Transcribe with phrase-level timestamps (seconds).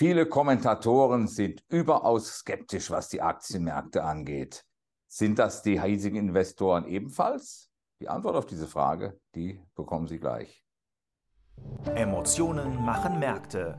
[0.00, 4.64] Viele Kommentatoren sind überaus skeptisch, was die Aktienmärkte angeht.
[5.06, 7.70] Sind das die hiesigen Investoren ebenfalls?
[8.00, 10.64] Die Antwort auf diese Frage, die bekommen Sie gleich.
[11.96, 13.78] Emotionen machen Märkte.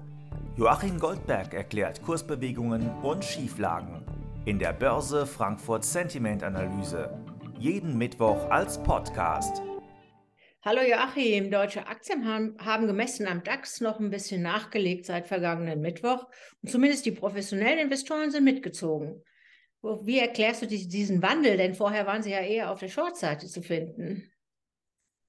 [0.58, 4.06] Joachim Goldberg erklärt Kursbewegungen und Schieflagen
[4.46, 7.10] in der Börse Frankfurt Sentiment Analyse.
[7.58, 9.64] Jeden Mittwoch als Podcast.
[10.64, 15.82] Hallo Joachim, deutsche Aktien haben, haben, gemessen am DAX noch ein bisschen nachgelegt seit vergangenen
[15.82, 16.28] Mittwoch
[16.62, 19.24] und zumindest die professionellen Investoren sind mitgezogen.
[19.82, 21.58] Wie erklärst du diesen Wandel?
[21.58, 24.32] Denn vorher waren sie ja eher auf der Short-Seite zu finden.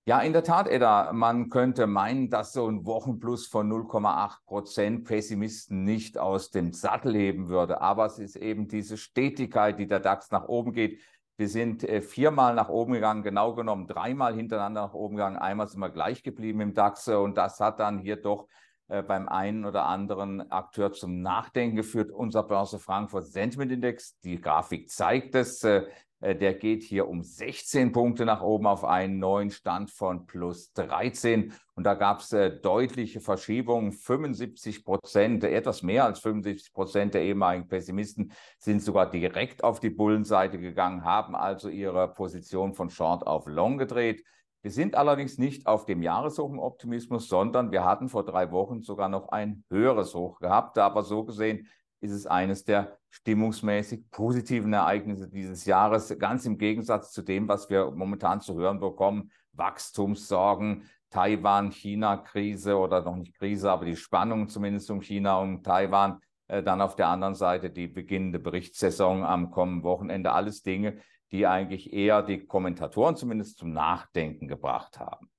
[0.05, 5.05] Ja, in der Tat, Edda, man könnte meinen, dass so ein Wochenplus von 0,8 Prozent
[5.05, 7.81] Pessimisten nicht aus dem Sattel heben würde.
[7.81, 11.01] Aber es ist eben diese Stetigkeit, die der DAX nach oben geht,
[11.43, 15.39] wir sind äh, viermal nach oben gegangen, genau genommen dreimal hintereinander nach oben gegangen.
[15.39, 18.47] Einmal sind wir gleich geblieben im DAX und das hat dann hier doch
[18.87, 22.13] äh, beim einen oder anderen Akteur zum Nachdenken geführt.
[22.13, 25.87] Unser Börse Frankfurt Sentiment Index, die Grafik zeigt es, äh, äh,
[26.23, 31.53] der geht hier um 16 Punkte nach oben auf einen neuen Stand von plus 13.
[31.75, 33.93] Und da gab es äh, deutliche Verschiebungen.
[33.93, 39.91] 75 Prozent, etwas mehr als 75 Prozent der ehemaligen Pessimisten sind sogar direkt auf die
[39.91, 44.25] Bullenseite gegangen, haben also ihre Position von Short auf Long gedreht.
[44.63, 48.81] Wir sind allerdings nicht auf dem Jahreshoch im Optimismus, sondern wir hatten vor drei Wochen
[48.81, 50.79] sogar noch ein höheres Hoch gehabt.
[50.79, 51.67] Aber so gesehen
[52.03, 57.71] ist es eines der stimmungsmäßig positiven Ereignisse dieses Jahres, ganz im Gegensatz zu dem, was
[57.71, 59.31] wir momentan zu hören bekommen.
[59.53, 66.21] Wachstumssorgen, Taiwan, China-Krise oder noch nicht Krise, aber die Spannung zumindest um China und Taiwan.
[66.49, 70.33] Äh, dann auf der anderen Seite die beginnende Berichtssaison am kommenden Wochenende.
[70.33, 70.99] Alles Dinge,
[71.31, 75.31] die eigentlich eher die Kommentatoren zumindest zum Nachdenken gebracht haben.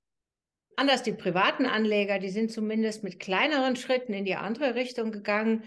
[0.76, 5.64] Anders die privaten Anleger, die sind zumindest mit kleineren Schritten in die andere Richtung gegangen.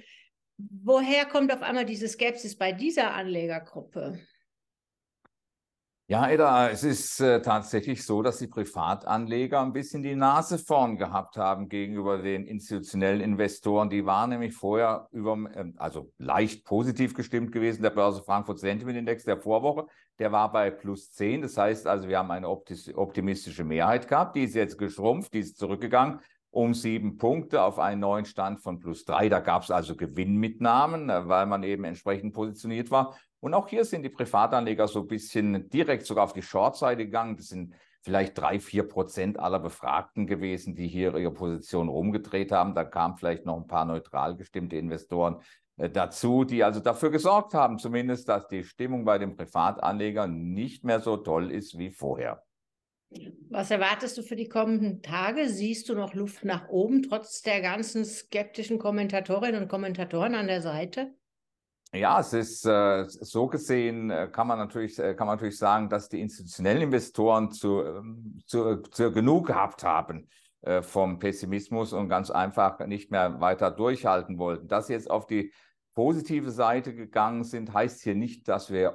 [0.58, 4.18] Woher kommt auf einmal diese Skepsis bei dieser Anlegergruppe?
[6.08, 10.96] Ja, Eda, es ist äh, tatsächlich so, dass die Privatanleger ein bisschen die Nase vorn
[10.98, 13.90] gehabt haben gegenüber den institutionellen Investoren.
[13.90, 17.82] Die waren nämlich vorher über, äh, also leicht positiv gestimmt gewesen.
[17.82, 19.88] Der Börse Frankfurt Sentiment Index der Vorwoche,
[20.20, 21.42] der war bei plus 10.
[21.42, 24.36] Das heißt also, wir haben eine optimistische Mehrheit gehabt.
[24.36, 26.20] Die ist jetzt geschrumpft, die ist zurückgegangen
[26.56, 29.28] um sieben Punkte auf einen neuen Stand von plus drei.
[29.28, 33.14] Da gab es also Gewinnmitnahmen, äh, weil man eben entsprechend positioniert war.
[33.40, 37.36] Und auch hier sind die Privatanleger so ein bisschen direkt sogar auf die Short-Seite gegangen.
[37.36, 42.74] Das sind vielleicht drei, vier Prozent aller Befragten gewesen, die hier ihre Position rumgedreht haben.
[42.74, 45.42] Da kamen vielleicht noch ein paar neutral gestimmte Investoren
[45.76, 50.84] äh, dazu, die also dafür gesorgt haben, zumindest, dass die Stimmung bei den Privatanlegern nicht
[50.84, 52.45] mehr so toll ist wie vorher.
[53.50, 55.48] Was erwartest du für die kommenden Tage?
[55.48, 60.60] Siehst du noch Luft nach oben, trotz der ganzen skeptischen Kommentatorinnen und Kommentatoren an der
[60.60, 61.14] Seite?
[61.92, 65.88] Ja, es ist äh, so gesehen, äh, kann man natürlich, äh, kann man natürlich sagen,
[65.88, 70.28] dass die institutionellen Investoren zu, ähm, zu, zu genug gehabt haben
[70.62, 74.66] äh, vom Pessimismus und ganz einfach nicht mehr weiter durchhalten wollten.
[74.68, 75.52] Dass sie jetzt auf die
[75.94, 78.94] positive Seite gegangen sind, heißt hier nicht, dass wir,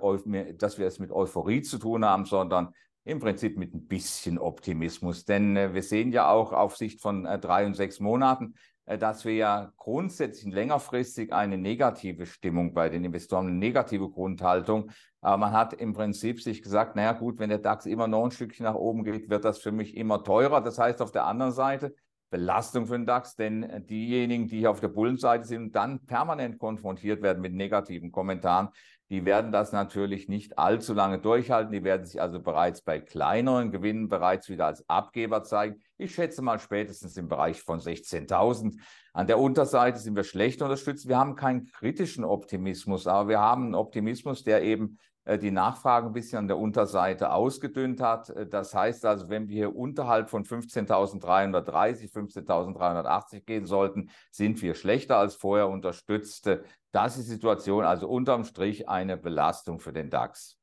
[0.58, 5.26] dass wir es mit Euphorie zu tun haben, sondern im Prinzip mit ein bisschen Optimismus.
[5.26, 8.98] Denn äh, wir sehen ja auch auf Sicht von äh, drei und sechs Monaten, äh,
[8.98, 14.92] dass wir ja grundsätzlich längerfristig eine negative Stimmung bei den Investoren, eine negative Grundhaltung.
[15.22, 18.32] Aber man hat im Prinzip sich gesagt, naja gut, wenn der DAX immer noch ein
[18.32, 20.62] Stückchen nach oben geht, wird das für mich immer teurer.
[20.62, 21.96] Das heißt auf der anderen Seite,
[22.32, 26.58] Belastung für den DAX, denn diejenigen, die hier auf der Bullenseite sind und dann permanent
[26.58, 28.70] konfrontiert werden mit negativen Kommentaren,
[29.12, 31.74] die werden das natürlich nicht allzu lange durchhalten.
[31.74, 35.82] Die werden sich also bereits bei kleineren Gewinnen bereits wieder als Abgeber zeigen.
[35.98, 38.80] Ich schätze mal spätestens im Bereich von 16.000.
[39.12, 41.10] An der Unterseite sind wir schlecht unterstützt.
[41.10, 46.08] Wir haben keinen kritischen Optimismus, aber wir haben einen Optimismus, der eben äh, die Nachfrage
[46.08, 48.30] ein bisschen an der Unterseite ausgedünnt hat.
[48.30, 54.76] Äh, das heißt also, wenn wir hier unterhalb von 15.330, 15.380 gehen sollten, sind wir
[54.76, 56.50] schlechter als vorher unterstützt.
[56.92, 60.58] Das ist die Situation, also unterm Strich eine Belastung für den DAX.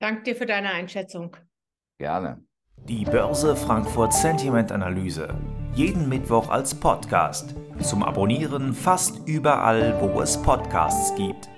[0.00, 1.36] Danke dir für deine Einschätzung.
[1.98, 2.42] Gerne.
[2.88, 5.34] Die Börse Frankfurt Sentiment Analyse.
[5.74, 7.54] Jeden Mittwoch als Podcast.
[7.80, 11.49] Zum Abonnieren fast überall, wo es Podcasts gibt.